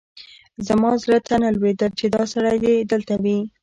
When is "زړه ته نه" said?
1.03-1.49